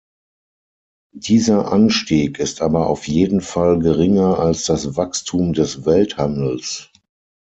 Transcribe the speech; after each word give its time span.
Dieser 1.15 1.71
Anstieg 1.71 2.39
ist 2.39 2.63
aber 2.63 2.87
auf 2.87 3.07
jeden 3.07 3.39
Fall 3.39 3.77
geringer 3.77 4.39
als 4.39 4.63
das 4.63 4.95
Wachstum 4.97 5.53
des 5.53 5.85
Welthandels. 5.85 6.89